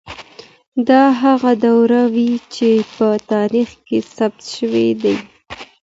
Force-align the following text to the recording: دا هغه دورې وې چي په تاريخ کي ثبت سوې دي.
دا 0.87 1.03
هغه 1.23 1.51
دورې 1.63 2.03
وې 2.13 2.29
چي 2.53 2.71
په 2.95 3.07
تاريخ 3.31 3.69
کي 3.87 3.97
ثبت 4.15 4.41
سوې 4.55 4.87
دي. 5.03 5.15